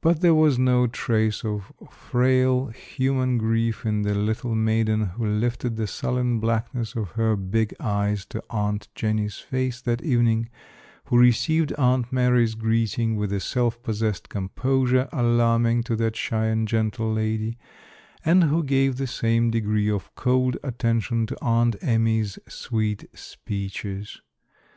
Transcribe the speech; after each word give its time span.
But 0.00 0.20
there 0.20 0.32
was 0.32 0.60
no 0.60 0.86
trace 0.86 1.44
of 1.44 1.72
frail, 1.90 2.68
human 2.68 3.36
grief 3.36 3.84
in 3.84 4.02
the 4.02 4.14
little 4.14 4.54
maiden 4.54 5.06
who 5.06 5.26
lifted 5.26 5.74
the 5.74 5.88
sullen 5.88 6.38
blackness 6.38 6.94
of 6.94 7.08
her 7.18 7.34
big 7.34 7.74
eyes 7.80 8.24
to 8.26 8.40
Aunt 8.48 8.86
Jenny's 8.94 9.38
face 9.38 9.80
that 9.80 10.02
evening, 10.02 10.50
who 11.06 11.18
received 11.18 11.72
Aunt 11.72 12.12
Mary's 12.12 12.54
greeting 12.54 13.16
with 13.16 13.32
a 13.32 13.40
self 13.40 13.82
possessed 13.82 14.28
composure 14.28 15.08
alarming 15.12 15.82
to 15.82 15.96
that 15.96 16.14
shy 16.14 16.44
and 16.46 16.68
gentle 16.68 17.12
lady, 17.12 17.58
and 18.24 18.44
who 18.44 18.62
gave 18.62 18.98
the 18.98 19.08
same 19.08 19.50
degree 19.50 19.90
of 19.90 20.14
cold 20.14 20.58
attention 20.62 21.26
to 21.26 21.36
Aunt 21.42 21.74
Amy's 21.82 22.38
sweet 22.46 23.08
speeches. 23.18 24.20